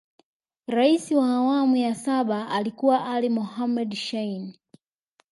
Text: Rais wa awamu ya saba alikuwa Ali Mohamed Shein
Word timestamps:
Rais 0.67 1.11
wa 1.11 1.29
awamu 1.35 1.75
ya 1.75 1.95
saba 1.95 2.49
alikuwa 2.49 3.05
Ali 3.11 3.29
Mohamed 3.29 3.95
Shein 3.95 4.53